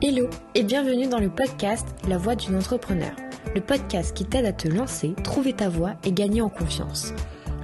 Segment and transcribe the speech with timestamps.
[0.00, 3.10] Hello et bienvenue dans le podcast La voix d'une entrepreneur,
[3.52, 7.12] le podcast qui t'aide à te lancer, trouver ta voix et gagner en confiance.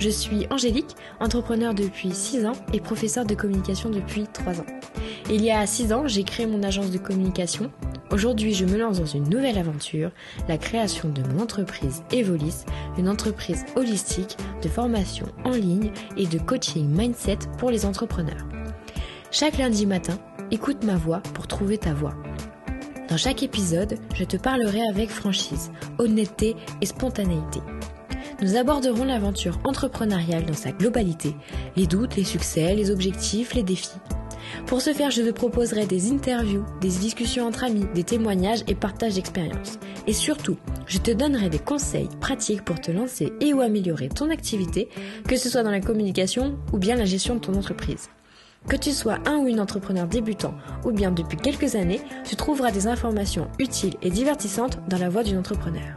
[0.01, 4.67] Je suis Angélique, entrepreneur depuis 6 ans et professeur de communication depuis 3 ans.
[5.31, 7.71] Il y a 6 ans, j'ai créé mon agence de communication.
[8.11, 10.11] Aujourd'hui, je me lance dans une nouvelle aventure,
[10.49, 12.65] la création de mon entreprise Evolis,
[12.99, 18.45] une entreprise holistique de formation en ligne et de coaching mindset pour les entrepreneurs.
[19.31, 20.19] Chaque lundi matin,
[20.51, 22.15] écoute ma voix pour trouver ta voix.
[23.15, 27.61] Dans chaque épisode, je te parlerai avec franchise, honnêteté et spontanéité.
[28.43, 31.37] Nous aborderons l'aventure entrepreneuriale dans sa globalité,
[31.77, 34.01] les doutes, les succès, les objectifs, les défis.
[34.67, 38.75] Pour ce faire, je te proposerai des interviews, des discussions entre amis, des témoignages et
[38.75, 39.79] partage d'expériences.
[40.09, 40.57] Et surtout,
[40.89, 44.89] je te donnerai des conseils pratiques pour te lancer et ou améliorer ton activité,
[45.29, 48.09] que ce soit dans la communication ou bien la gestion de ton entreprise.
[48.69, 52.71] Que tu sois un ou une entrepreneur débutant ou bien depuis quelques années, tu trouveras
[52.71, 55.95] des informations utiles et divertissantes dans la voix d'une entrepreneur.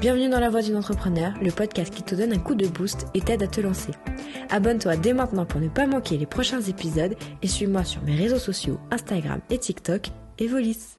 [0.00, 3.06] Bienvenue dans la voix d'une entrepreneur, le podcast qui te donne un coup de boost
[3.14, 3.90] et t'aide à te lancer.
[4.50, 8.38] Abonne-toi dès maintenant pour ne pas manquer les prochains épisodes et suis-moi sur mes réseaux
[8.38, 10.94] sociaux Instagram et TikTok, Evolis.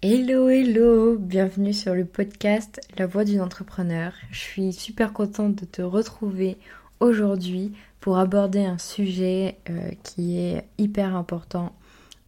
[0.00, 4.14] Hello hello, bienvenue sur le podcast La voix d'une entrepreneur.
[4.30, 6.56] Je suis super contente de te retrouver
[7.00, 11.74] aujourd'hui pour aborder un sujet euh, qui est hyper important,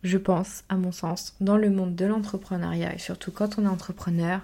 [0.02, 3.68] je pense, à mon sens, dans le monde de l'entrepreneuriat et surtout quand on est
[3.68, 4.40] entrepreneur,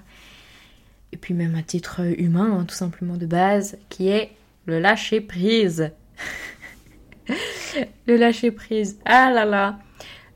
[1.13, 4.31] et puis même à titre humain, hein, tout simplement de base, qui est
[4.67, 5.91] le lâcher prise.
[8.07, 9.79] le lâcher prise, ah là là,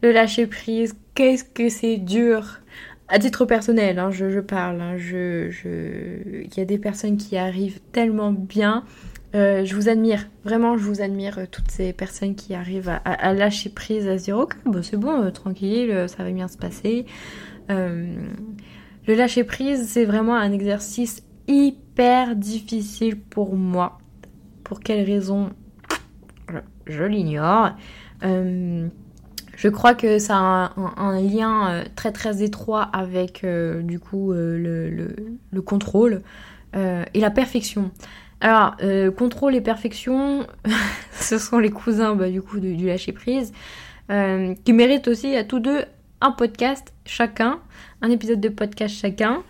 [0.03, 2.61] le lâcher prise, qu'est-ce que c'est dur.
[3.09, 8.31] À titre personnel, hein, je, parle, hein, il y a des personnes qui arrivent tellement
[8.31, 8.85] bien
[9.35, 13.33] euh, je vous admire, vraiment, je vous admire euh, toutes ces personnes qui arrivent à,
[13.33, 17.07] lâcher prise, à se dire ok, c'est bon, euh, tranquille, ça va bien se passer.
[17.69, 18.19] le
[19.07, 23.99] lâcher prise, c'est vraiment un exercice hyper difficile pour moi.
[24.65, 25.51] Pour quelle raison?
[26.87, 27.77] Je, l'ignore.
[28.23, 33.47] je crois que ça a un, lien très très étroit avec
[33.85, 36.23] du coup le, contrôle
[36.75, 37.93] et la perfection.
[38.41, 40.47] Alors, euh, contrôle et perfection,
[41.13, 43.53] ce sont les cousins bah, du lâcher prise,
[44.11, 45.85] euh, qui méritent aussi à tous deux
[46.23, 47.61] un podcast chacun,
[48.01, 49.43] un épisode de podcast chacun,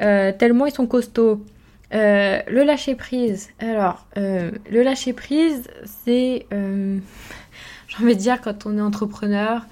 [0.00, 1.44] euh, tellement ils sont costauds.
[1.92, 8.80] le lâcher prise, alors le lâcher prise, c'est, j'ai envie de dire quand on est
[8.80, 9.62] entrepreneur,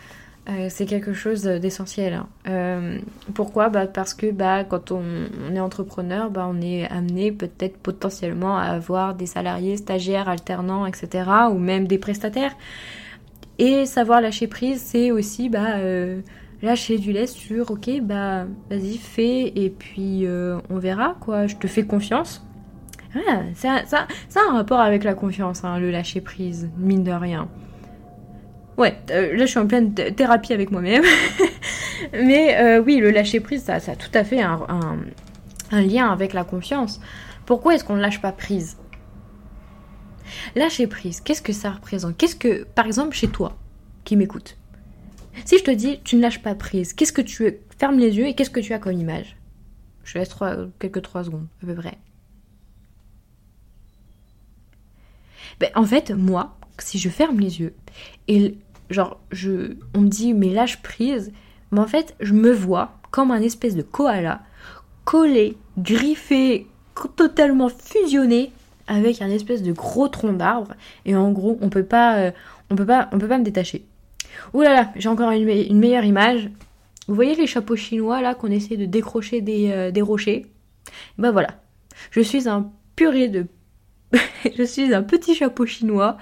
[0.47, 2.13] euh, c'est quelque chose d'essentiel.
[2.13, 2.27] Hein.
[2.49, 2.99] Euh,
[3.33, 3.71] pourquoi?
[3.71, 5.03] Bah Parce que bah, quand on,
[5.55, 11.31] est entrepreneur, bah, on est amené peut-être potentiellement à avoir des salariés, stagiaires, alternants, etc.
[11.51, 12.55] ou même des prestataires.
[13.59, 16.21] Et savoir lâcher prise, c'est aussi bah, euh,
[16.61, 20.27] lâcher du lest sur ok, bah vas-y, fais et puis
[20.71, 22.45] on verra quoi, je te fais confiance.
[23.55, 27.13] ça, ça, ça a un rapport avec la confiance, hein, le lâcher prise, mine de
[27.13, 27.49] rien.
[28.77, 31.05] Ouais, euh, là je suis en pleine thérapie avec moi-même.
[32.13, 34.99] Mais euh, oui, le lâcher prise, ça, ça a tout à fait un,
[35.71, 37.01] lien avec la confiance.
[37.47, 38.77] Pourquoi est-ce qu'on ne lâche pas prise?
[40.55, 42.17] Lâcher prise, qu'est-ce que ça représente?
[42.17, 43.57] Qu'est-ce que, par exemple, chez toi,
[44.05, 44.57] qui m'écoute,
[45.45, 48.27] si je te dis tu ne lâches pas prise, qu'est-ce que tu fermes les yeux
[48.27, 49.37] et qu'est-ce que tu as comme image?
[50.05, 51.99] Je laisse trois, quelques trois secondes à peu près.
[55.61, 57.75] Ben, en fait, moi, si je ferme les yeux
[58.29, 58.57] et
[58.91, 59.21] genre
[59.95, 61.33] on me dit mais lâche prise.
[61.71, 64.43] Mais en fait je me vois comme un espèce de koala
[65.05, 66.67] collé griffé
[67.17, 68.53] totalement fusionné
[68.87, 70.75] avec un espèce de gros tronc d'arbre.
[71.05, 72.31] Et en gros on peut pas euh,
[72.71, 73.85] on peut pas on peut pas me détacher.
[74.53, 76.51] Ouh là là j'ai encore une, meilleure image.
[77.07, 80.47] Vous voyez les chapeaux chinois là qu'on essaie de décrocher des, euh, rochers?
[81.19, 81.49] Ben voilà.
[82.11, 83.47] Je suis un purée de
[84.57, 86.17] je suis un petit chapeau chinois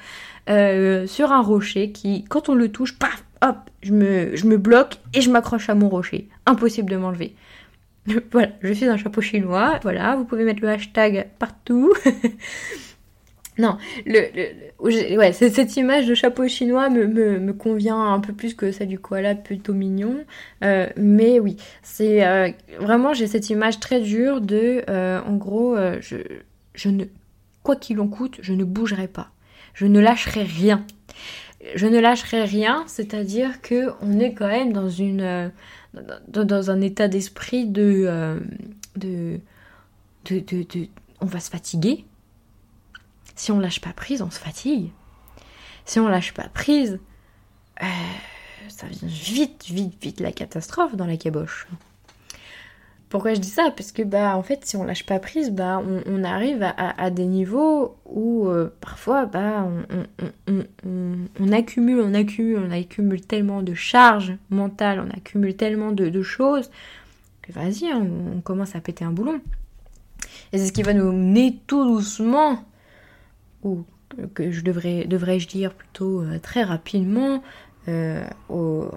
[0.51, 4.57] euh, sur un rocher qui, quand on le touche, paf, hop, je me, je me
[4.57, 6.29] bloque et je m'accroche à mon rocher.
[6.47, 7.35] Impossible de m'enlever.
[8.33, 9.79] voilà, je suis un chapeau chinois.
[9.83, 11.93] Voilà, vous pouvez mettre le hashtag partout.
[13.59, 18.73] non, le, ouais, cette image de chapeau chinois me, me, convient un peu plus que
[18.73, 20.25] celle du koala plutôt mignon.
[20.65, 22.51] Euh, mais oui, c'est euh,
[22.81, 24.83] vraiment, j'ai cette image très dure de,
[25.25, 26.17] en gros, je,
[26.75, 27.05] je ne,
[27.63, 29.31] quoi qu'il en coûte, je ne bougerai pas
[29.75, 30.85] je ne lâcherai rien.
[31.75, 35.51] Je ne lâcherai rien, c'est-à-dire que on est quand même dans euh,
[36.69, 38.41] un état d'esprit euh,
[38.97, 39.41] de,
[41.21, 42.05] on va se fatiguer.
[43.37, 44.91] Si on lâche pas prise, on se fatigue.
[45.85, 46.99] Si on lâche pas prise,
[47.83, 47.87] euh,
[48.69, 51.67] ça vient vite, vite, vite la catastrophe dans la caboche.
[53.13, 53.71] Pourquoi je dis ça?
[53.77, 57.27] Parce que bah en fait si on lâche pas prise, bah on, arrive à, des
[57.27, 59.69] niveaux où euh, parfois bah
[60.49, 66.71] on, accumule, on accumule, on accumule tellement de charges mentales, on accumule tellement de, choses
[67.43, 68.03] que vas-y, hein,
[68.35, 69.43] on, commence à péter un boulon.
[70.55, 72.65] Et c'est ce qui va nous mener tout doucement,
[73.63, 73.85] ou
[74.33, 77.43] que je devrais, devrais-je dire plutôt euh, très rapidement,
[77.89, 78.89] euh, au,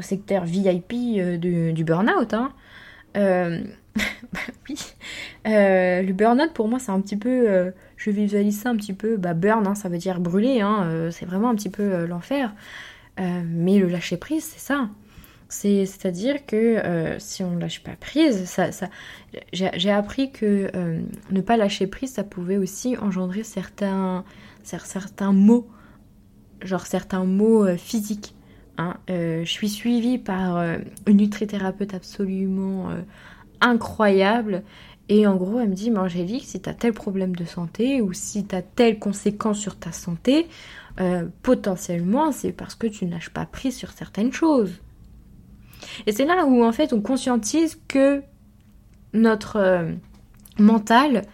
[0.00, 0.92] secteur VIP
[1.40, 2.34] du, du burn-out.
[2.34, 2.52] Hein.
[3.16, 3.62] Euh.
[5.46, 8.94] Euh, le burn-out pour moi c'est un petit peu, euh, je visualise ça un petit
[8.94, 12.54] peu, bah burn hein, ça veut dire brûler, hein, c'est vraiment un petit peu l'enfer.
[13.18, 14.88] mais le lâcher prise c'est ça.
[15.50, 18.88] C'est, à dire que si on lâche pas prise, ça, ça
[19.52, 20.70] j'ai, appris que
[21.30, 24.24] ne pas lâcher prise ça pouvait aussi engendrer certains,
[24.62, 25.68] certains mots,
[26.62, 28.33] genre certains mots physiques.
[28.78, 28.96] Hein.
[29.10, 33.02] Euh, je suis suivie par euh, une nutrithérapeute absolument euh,
[33.60, 34.62] incroyable.
[35.08, 38.00] Et en gros, elle me dit, mais Angélique, si tu as tel problème de santé
[38.00, 40.46] ou si tu as telle conséquence sur ta santé,
[41.42, 44.80] potentiellement, c'est parce que tu n'as pas pris sur certaines choses.
[46.06, 48.22] Et c'est là où, en fait, on conscientise que
[49.12, 49.88] notre
[50.58, 51.26] mental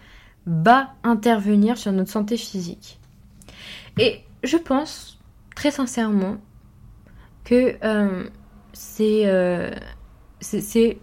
[0.47, 2.99] va intervenir sur notre santé physique.
[3.97, 5.19] Et je pense,
[5.55, 6.37] très sincèrement,
[7.43, 8.29] que euh,
[8.99, 9.75] euh,
[10.39, 10.97] c'est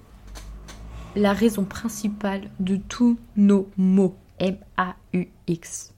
[1.17, 4.17] la raison principale de tous nos mots.
[4.39, 5.93] M-A-U-X.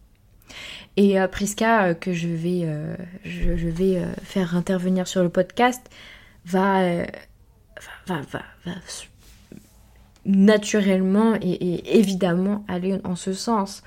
[0.96, 2.66] Et euh, Priska, que je vais,
[3.22, 5.90] je, vais faire intervenir sur le podcast,
[6.46, 7.02] va,
[8.06, 8.72] va, va, va
[10.26, 13.82] naturellement et, évidemment aller en ce sens.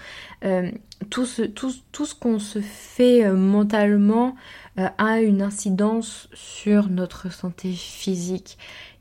[1.10, 4.36] tout ce, tout, ce qu'on se fait mentalement
[4.80, 8.58] euh, a une incidence sur notre santé physique.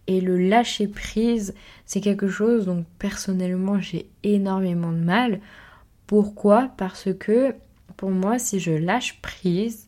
[0.07, 1.55] Et le lâcher prise,
[1.87, 5.41] c'est quelque chose dont personnellement j'ai énormément de mal.
[6.07, 6.71] Pourquoi?
[6.77, 7.55] Parce que
[7.97, 9.87] pour moi, si je lâche prise,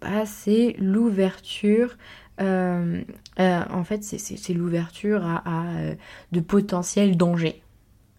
[0.00, 1.96] bah, c'est l'ouverture.
[2.40, 3.02] Euh,
[3.40, 5.64] euh, en fait, c'est l'ouverture à,
[6.32, 7.62] de potentiels dangers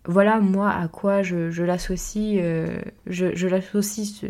[0.07, 4.23] voilà moi à quoi je, l'associe, euh, je, l'associe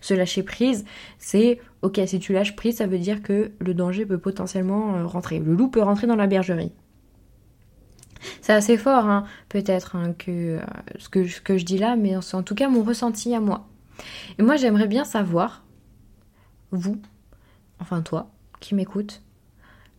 [0.00, 0.84] ce, lâcher prise.
[1.18, 5.06] C'est ok, si tu lâches prise, ça veut dire que le danger peut potentiellement euh,
[5.06, 5.38] rentrer.
[5.38, 6.72] Le loup peut rentrer dans la bergerie.
[8.40, 10.60] C'est assez fort, hein, peut-être, hein, que, euh,
[10.98, 13.40] ce que, ce que je dis là, mais c'est en tout cas mon ressenti à
[13.40, 13.68] moi.
[14.38, 15.62] Et moi, j'aimerais bien savoir,
[16.72, 17.00] vous,
[17.78, 18.30] enfin toi,
[18.60, 19.22] qui m'écoute,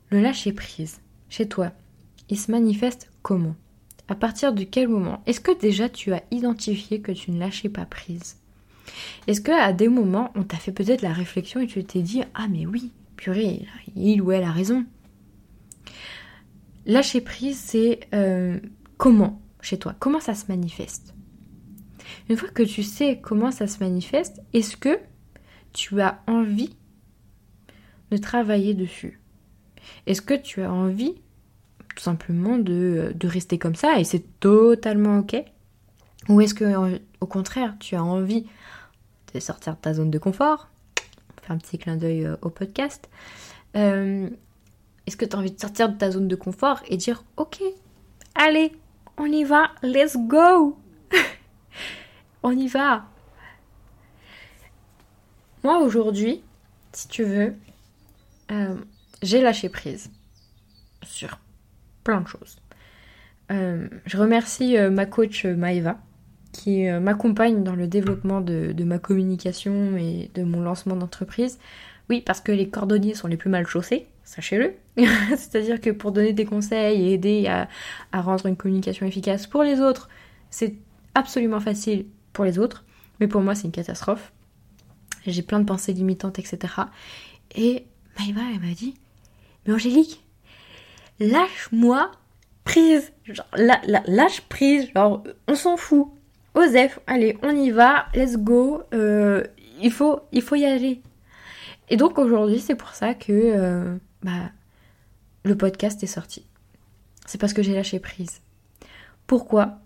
[0.09, 1.71] le lâcher prise, chez toi,
[2.29, 3.55] il se manifeste comment?
[4.07, 5.21] À partir de quel moment?
[5.25, 8.37] Est-ce que déjà tu as identifié que tu ne lâchais pas prise?
[9.27, 12.21] Est-ce que à des moments on t'a fait peut-être la réflexion et tu t'es dit
[12.35, 13.65] ah mais oui, purée,
[13.95, 14.85] il ou elle a raison?
[16.85, 18.59] Lâcher prise, c'est euh,
[18.97, 19.95] comment chez toi?
[19.99, 21.15] Comment ça se manifeste?
[22.29, 24.99] Une fois que tu sais comment ça se manifeste, est-ce que
[25.73, 26.75] tu as envie
[28.17, 29.19] travailler dessus.
[30.07, 31.15] Est-ce que tu as envie
[31.95, 35.44] tout simplement de, rester comme ça et c'est totalement ok?
[36.29, 38.45] Ou est-ce que au contraire tu as envie
[39.34, 40.69] de sortir de ta zone de confort?
[41.41, 43.10] Faire un petit clin d'œil euh, au podcast.
[43.75, 44.29] Euh,
[45.05, 47.62] est-ce que tu as envie de sortir de ta zone de confort et dire ok,
[48.34, 48.72] allez,
[49.17, 50.77] on y va, let's go
[52.43, 53.05] On y va.
[55.63, 56.43] Moi aujourd'hui,
[56.93, 57.55] si tu veux,
[58.51, 58.75] euh,
[59.21, 60.11] j'ai lâché prise
[61.03, 61.39] sur
[62.03, 62.57] plein de choses.
[63.51, 65.97] Euh, je remercie euh, ma coach Maeva
[66.51, 71.59] qui m'accompagne dans le développement de, ma communication et de mon lancement d'entreprise.
[72.09, 74.73] Oui, parce que les cordonniers sont les plus mal chaussés, sachez-le.
[75.35, 77.67] C'est-à-dire que pour donner des conseils et aider à,
[78.13, 80.07] à rendre une communication efficace pour les autres,
[80.49, 80.75] c'est
[81.13, 82.85] absolument facile pour les autres,
[83.19, 84.31] mais pour moi c'est une catastrophe.
[85.27, 86.73] J'ai plein de pensées limitantes, etc.
[87.53, 87.85] Et
[88.17, 88.95] Maeva, elle m'a dit,
[89.65, 90.24] mais Angélique,
[91.19, 92.12] lâche-moi
[92.63, 93.12] prise.
[93.25, 93.45] Genre,
[94.07, 96.10] lâche prise, genre, on s'en fout.
[96.53, 98.84] Osef, allez, on y va, let's go.
[98.93, 99.43] Euh,
[99.81, 101.01] il, faut, il faut y aller.
[101.89, 104.51] Et donc aujourd'hui, c'est pour ça que euh, bah,
[105.43, 106.45] le podcast est sorti.
[107.25, 108.41] C'est parce que j'ai lâché prise.
[109.27, 109.79] Pourquoi?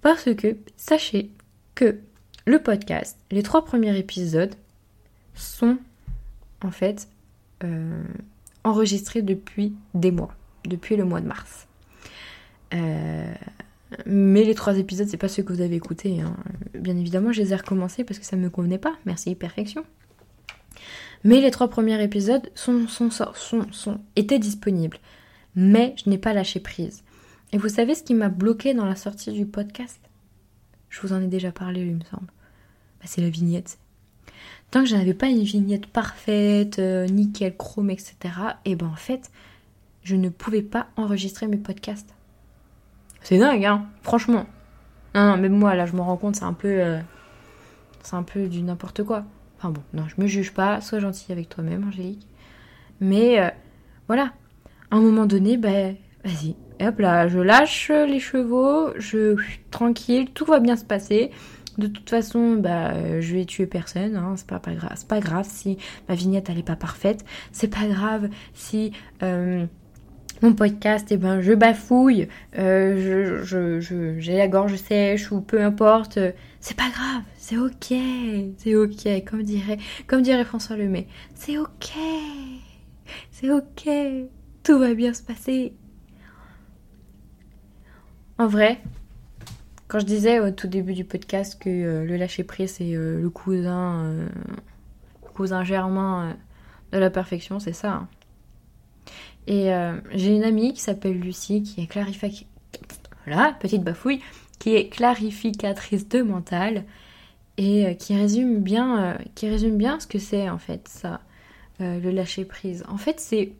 [0.00, 1.30] Parce que sachez
[1.74, 2.00] que
[2.46, 4.54] le podcast, les trois premiers épisodes,
[5.34, 5.78] sont
[6.64, 7.08] en fait
[7.64, 8.02] euh,
[8.64, 10.34] enregistrés depuis des mois
[10.68, 11.66] depuis le mois de mars.
[12.74, 13.34] Euh,
[14.06, 16.20] mais les trois épisodes, c'est pas ceux que vous avez écoutés.
[16.20, 16.36] Hein.
[16.74, 18.94] Bien évidemment, je les ai recommencés parce que ça me convenait pas.
[19.06, 19.84] Merci, perfection.
[21.24, 22.86] Mais les trois premiers épisodes sont,
[24.14, 24.98] étaient disponibles.
[25.56, 27.02] Mais je n'ai pas lâché prise.
[27.52, 29.98] Et vous savez ce qui m'a bloqué dans la sortie du podcast?
[30.90, 32.26] Je vous en ai déjà parlé, il me semble.
[33.00, 33.78] Bah, c'est la vignette.
[34.70, 38.16] Tant que je n'avais pas une vignette parfaite, euh, nickel, chrome, etc.,
[38.64, 39.30] et ben en fait,
[40.02, 42.14] je ne pouvais pas enregistrer mes podcasts.
[43.22, 44.46] C'est dingue, hein Franchement.
[45.14, 46.68] Non, non, mais moi, là, je me rends compte, c'est un peu...
[46.68, 47.00] Euh,
[48.02, 49.24] c'est un peu du n'importe quoi.
[49.58, 52.26] Enfin bon, non, je me juge pas, sois gentil avec toi-même, Angélique.
[53.00, 53.50] Mais euh,
[54.06, 54.32] voilà,
[54.90, 60.30] à un moment donné, ben, vas-y, hop là, je lâche les chevaux, je suis tranquille,
[60.32, 61.30] tout va bien se passer.
[61.78, 65.06] De toute façon, bah, je vais tuer personne, hein, c'est pas, grave.
[65.06, 67.24] Pas grave si ma vignette elle est pas parfaite.
[67.52, 68.92] C'est pas grave si
[69.22, 69.64] euh,
[70.42, 76.18] mon podcast, eh ben, je bafouille, euh, je, j'ai la gorge sèche ou peu importe.
[76.60, 77.94] C'est pas grave, c'est ok,
[78.56, 81.06] c'est ok, comme dirait, comme dirait François Lemay.
[81.34, 81.92] C'est ok,
[83.30, 83.88] c'est ok,
[84.62, 85.74] tout va bien se passer.
[88.38, 88.80] En vrai,
[89.88, 93.20] quand je disais au tout début du podcast que euh, le lâcher prise c'est euh,
[93.20, 94.28] le cousin,
[95.34, 96.36] cousin germain
[96.92, 97.92] de la perfection, c'est ça.
[97.92, 98.08] Hein.
[99.48, 102.46] Et euh, j'ai une amie qui s'appelle Lucie, qui est clarificatrice.
[103.26, 104.20] Voilà, petite bafouille,
[104.58, 106.84] qui est clarificatrice de mental
[107.56, 111.20] et euh, qui résume bien, euh, qui résume bien ce que c'est en fait ça,
[111.80, 112.84] le lâcher prise.
[112.88, 113.52] En fait, c'est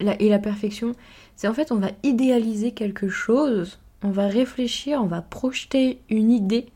[0.00, 0.94] et la perfection,
[1.34, 6.30] c'est en fait on va idéaliser quelque chose, on va réfléchir, on va projeter une
[6.30, 6.66] idée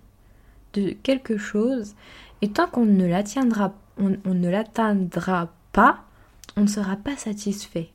[0.74, 1.94] de quelque chose,
[2.40, 3.74] et tant qu'on ne l'atteindra,
[5.72, 6.04] pas,
[6.56, 7.90] on ne sera pas satisfait.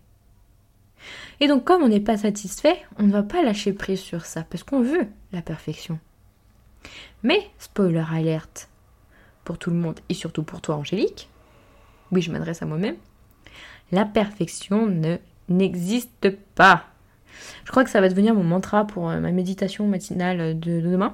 [1.40, 4.44] Et donc comme on n'est pas satisfait, on ne va pas lâcher prise sur ça,
[4.50, 6.00] parce qu'on veut la perfection.
[7.24, 8.70] Mais, spoiler alerte,
[9.44, 11.30] pour tout le monde, et surtout pour toi Angélique,
[12.12, 12.98] oui je m'adresse à moi-même,
[13.92, 15.18] la perfection ne
[15.50, 16.86] n'existe pas.
[17.66, 21.14] Je crois que ça va devenir mon mantra pour euh, ma méditation matinale de, demain.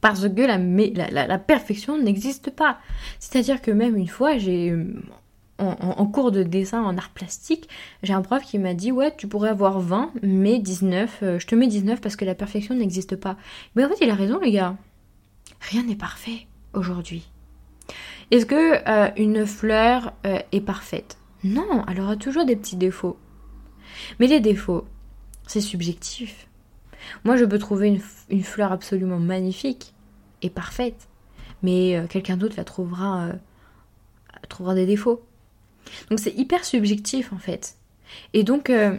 [0.00, 2.78] Parce que la, perfection n'existe pas.
[3.18, 4.74] C'est-à-dire que même une fois, j'ai
[5.58, 7.68] en, cours de dessin en art plastique,
[8.02, 11.46] j'ai un prof qui m'a dit Ouais, tu pourrais avoir 20, mais 19, euh, je
[11.46, 13.36] te mets 19 parce que la perfection n'existe pas.
[13.74, 14.76] Mais en fait, il a raison, les gars.
[15.60, 17.28] Rien n'est parfait aujourd'hui.
[18.30, 21.18] Est-ce que euh, une fleur euh, est parfaite?
[21.42, 23.18] Non, elle aura toujours des petits défauts.
[24.20, 24.86] Mais les défauts,
[25.48, 26.46] c'est subjectif.
[27.24, 28.00] Moi, je peux trouver
[28.30, 29.94] une, fleur absolument magnifique
[30.42, 31.08] et parfaite,
[31.64, 33.30] mais quelqu'un d'autre la trouvera,
[34.48, 35.24] trouvera des défauts.
[36.10, 37.76] Donc c'est hyper subjectif en fait.
[38.32, 38.96] Et donc euh,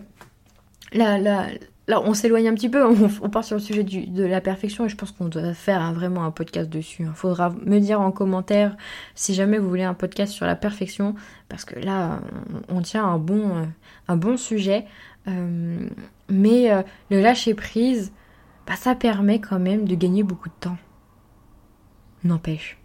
[0.94, 1.48] là, là,
[1.88, 4.90] là, on s'éloigne un petit peu, on, part sur le sujet de la perfection et
[4.90, 7.04] je pense qu'on doit faire vraiment un podcast dessus.
[7.04, 8.76] Il faudra me dire en commentaire
[9.16, 11.16] si jamais vous voulez un podcast sur la perfection,
[11.48, 12.22] parce que là,
[12.68, 13.66] on, tient un bon,
[14.10, 14.86] euh, sujet.
[15.28, 15.88] Euh,
[16.30, 16.70] mais
[17.10, 18.12] le lâcher prise,
[18.68, 20.78] bah, ça permet quand même de gagner beaucoup de temps.
[22.24, 22.80] N'empêche.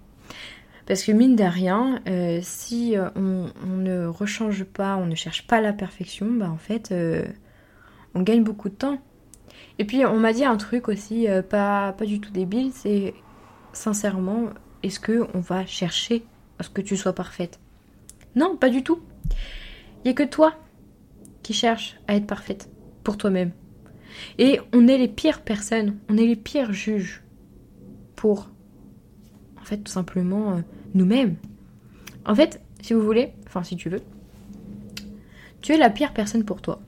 [0.87, 5.47] Parce que mine de rien, euh, si euh, on, ne rechange pas, on ne cherche
[5.47, 7.25] pas la perfection, bah en fait, euh,
[8.15, 8.99] on gagne beaucoup de temps.
[9.79, 13.15] Et puis on m'a dit un truc aussi, pas, pas du tout débile, c'est
[13.73, 14.51] sincèrement,
[14.83, 16.25] est-ce que on va chercher
[16.59, 17.59] à ce que tu sois parfaite?
[18.37, 19.01] Non, pas du tout.
[20.05, 20.55] Il n'y a que toi
[21.43, 22.69] qui cherches à être parfaite
[23.05, 23.53] pour toi-même.
[24.39, 27.23] Et on est les pires personnes, on est les pires juges
[28.17, 28.49] pour
[29.65, 30.61] en fait, tout simplement euh,
[30.93, 31.37] nous-mêmes.
[32.27, 34.03] En fait, si vous voulez, enfin si tu veux,
[35.63, 36.83] tu es la pire personne pour toi.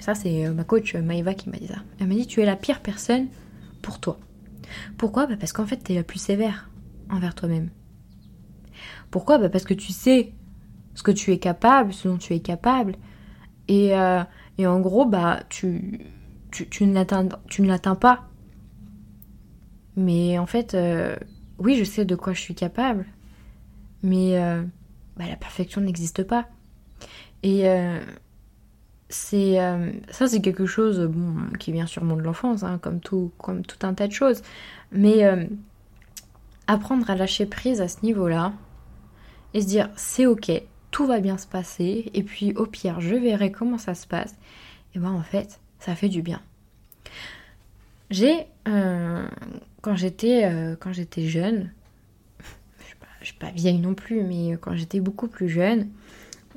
[0.00, 1.84] ça, c'est euh, ma coach euh, Maïva qui m'a dit ça.
[2.00, 3.28] Elle m'a dit, tu es la pire personne
[3.80, 4.18] pour toi.
[4.98, 5.28] Pourquoi?
[5.28, 6.68] Bah Parce qu'en fait, tu es la plus sévère
[7.10, 7.70] envers toi-même.
[9.12, 9.38] Pourquoi?
[9.38, 10.32] Bah Parce que tu sais
[10.94, 12.96] ce que tu es capable, ce dont tu es capable.
[13.68, 13.92] Et,
[14.58, 16.00] et en gros, bah, tu,
[16.50, 18.28] tu, tu ne l'atteins pas.
[19.96, 20.76] Mais en fait,
[21.58, 23.06] oui, je sais de quoi je suis capable,
[24.02, 24.62] mais euh,
[25.16, 26.46] bah, la perfection n'existe pas.
[27.42, 28.00] Et euh,
[29.08, 31.10] c'est euh, ça, c'est quelque chose
[31.58, 34.42] qui vient sûrement de l'enfance, hein, comme, tout, comme tout un tas de choses.
[34.92, 35.24] Mais
[36.66, 38.52] apprendre à lâcher prise à ce niveau-là
[39.54, 40.50] et se dire c'est ok,
[41.04, 44.34] va bien se passer, et puis au pire, je verrai comment ça se passe,
[44.94, 46.40] et ben en fait, ça fait du bien.
[48.10, 51.70] J'ai quand j'étais euh, quand j'étais jeune,
[53.20, 55.88] je suis, pas, vieille non plus, mais quand j'étais beaucoup plus jeune,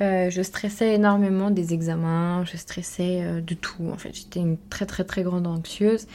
[0.01, 3.89] euh, je stressais énormément des examens, je stressais euh, de tout.
[3.91, 6.07] En fait, j'étais une très très très grande anxieuse.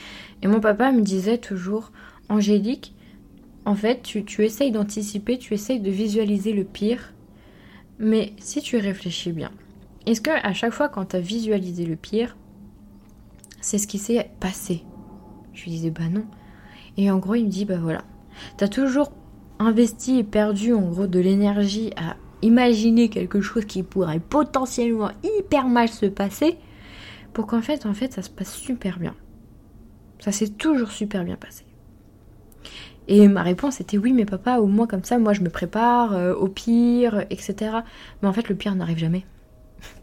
[0.43, 1.93] Et mon papa me disait toujours,
[2.29, 2.95] Angélique,
[3.67, 7.13] en fait, tu essayes d'anticiper, tu essayes de visualiser le pire,
[7.99, 9.51] mais si tu réfléchis bien,
[10.07, 12.37] est-ce que à chaque fois quand tu as visualisé le pire,
[13.61, 14.83] c'est ce qui s'est passé?
[15.53, 16.27] Je lui disais bah non.
[16.97, 18.03] Et en gros, il me dit bah voilà.
[18.57, 19.13] T'as toujours
[19.59, 25.67] investi et perdu en gros de l'énergie à imaginer quelque chose qui pourrait potentiellement hyper
[25.69, 26.59] mal se passer
[27.33, 29.15] pour qu'en fait en fait ça se passe super bien.
[30.19, 31.65] Ça s'est toujours super bien passé.
[33.07, 36.15] Et ma réponse était oui, mais papa, au moins comme ça, moi je me prépare
[36.15, 37.77] euh, au pire, etc.
[38.23, 39.27] Mais en fait, le pire n'arrive jamais.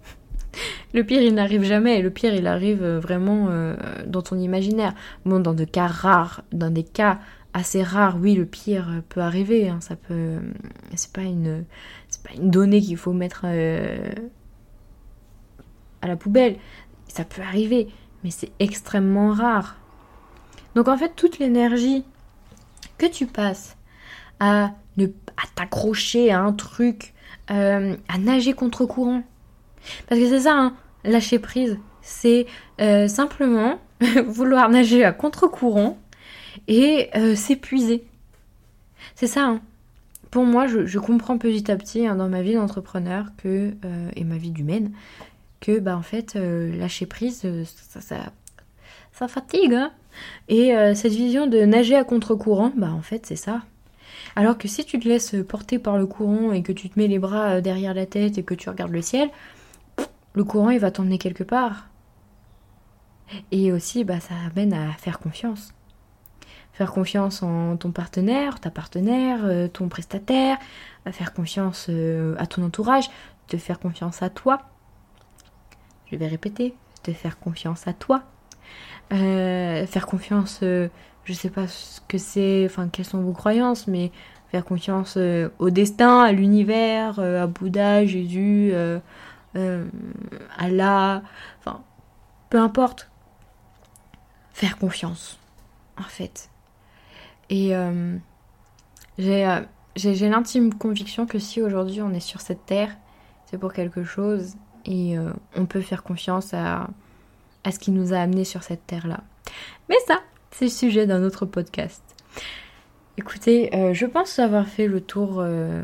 [0.94, 2.02] le pire, il n'arrive jamais.
[2.02, 4.94] Le pire, il arrive euh, vraiment euh, dans ton imaginaire.
[5.26, 7.20] Bon, dans des cas rares, dans des cas
[7.54, 9.68] assez rares, oui, le pire peut arriver.
[9.68, 9.80] Hein.
[9.82, 10.38] ça peut.
[10.96, 11.66] C'est pas une.
[12.08, 13.56] C'est pas une donnée qu'il faut mettre à
[16.08, 16.58] la poubelle.
[17.08, 17.88] Ça peut arriver,
[18.24, 19.78] mais c'est extrêmement rare.
[20.76, 22.06] Donc en fait, toute l'énergie
[23.02, 23.78] que tu passes
[24.40, 27.14] à, ne, à t'accrocher à un truc,
[27.50, 29.24] euh, à nager contre courant.
[30.08, 31.80] Parce que c'est ça, hein, lâcher prise.
[32.04, 32.46] C'est
[32.80, 33.80] euh, simplement
[34.28, 35.98] vouloir nager à contre-courant
[36.68, 38.06] et euh, s'épuiser.
[39.16, 39.46] C'est ça.
[39.46, 39.62] Hein.
[40.30, 43.74] Pour moi, je, comprends petit à petit hein, dans ma vie d'entrepreneur que
[44.16, 44.92] et ma vie d'humaine
[45.60, 48.32] que bah en fait lâcher prise ça, ça,
[49.12, 49.78] ça fatigue.
[50.48, 53.62] Et euh, cette vision de nager à contre-courant, bah en fait c'est ça.
[54.36, 57.08] Alors que si tu te laisses porter par le courant et que tu te mets
[57.08, 59.30] les bras euh, derrière la tête et que tu regardes le ciel,
[60.34, 61.88] le courant il va t'emmener quelque part.
[63.52, 65.74] Et aussi bah ça amène à faire confiance.
[66.74, 70.58] Faire confiance en ton partenaire, ta partenaire, euh, ton prestataire,
[71.06, 71.90] à faire confiance
[72.38, 73.10] à ton entourage,
[73.48, 74.62] te faire confiance à toi.
[76.06, 78.24] Je vais répéter, te faire confiance à toi.
[79.14, 80.88] Euh, faire confiance, euh,
[81.26, 84.10] je sais pas ce que c'est, enfin quelles sont vos croyances, mais
[84.50, 88.74] faire confiance euh, au destin, à l'univers, à Bouddha, Jésus,
[90.58, 91.24] Allah,
[91.60, 91.82] enfin
[92.50, 93.10] peu importe.
[94.54, 95.40] Faire confiance,
[95.98, 96.50] en fait.
[97.50, 97.74] Et
[99.18, 102.96] j'ai l'intime conviction que si aujourd'hui on est sur cette terre,
[103.46, 105.18] c'est pour quelque chose et
[105.56, 106.88] on peut faire confiance à
[107.64, 109.22] à ce qui nous a amenés sur cette terre-là.
[109.90, 110.22] Mais ça,
[110.52, 112.02] c'est le sujet d'un autre podcast.
[113.18, 115.84] Écoutez, euh, je pense avoir fait le tour euh,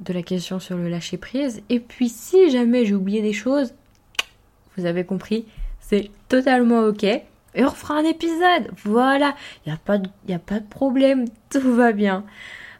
[0.00, 1.62] de la question sur le lâcher prise.
[1.70, 3.74] Et puis si jamais j'ai oublié des choses,
[4.76, 5.46] vous avez compris,
[5.80, 7.04] c'est totalement ok.
[7.04, 7.24] Et
[7.64, 8.70] on refera un épisode.
[8.84, 12.24] Voilà, il n'y a, pas de, a pas de problème, tout va bien.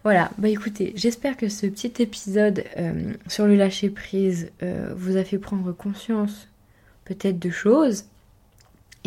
[0.04, 4.52] Voilà, bah écoutez, j'espère que ce petit épisode euh, sur le lâcher prise
[4.94, 6.48] vous a fait prendre conscience
[7.04, 8.04] peut-être de choses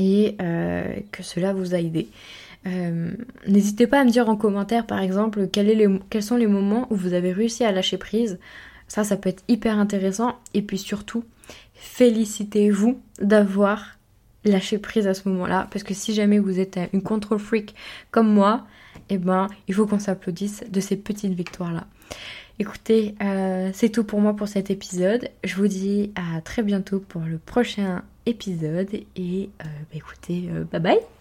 [0.01, 2.09] et euh, que cela vous a aidé.
[2.65, 3.11] Euh,
[3.47, 7.13] n'hésitez pas à me dire en commentaire par exemple quels sont les moments où vous
[7.13, 8.39] avez réussi à lâcher prise.
[8.87, 10.35] Ça, ça peut être hyper intéressant.
[10.53, 11.23] Et puis surtout,
[11.75, 13.97] félicitez-vous d'avoir
[14.43, 15.67] lâché prise à ce moment-là.
[15.71, 17.75] Parce que si jamais vous êtes une control freak
[18.09, 18.65] comme moi,
[19.09, 21.85] eh ben, il faut qu'on s'applaudisse de ces petites victoires-là.
[22.59, 25.29] Écoutez, euh, c'est tout pour moi pour cet épisode.
[25.43, 28.93] Je vous dis à très bientôt pour le prochain épisode.
[29.15, 31.20] Et euh, bah, écoutez, euh, bye bye